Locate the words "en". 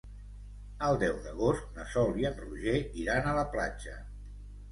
2.29-2.39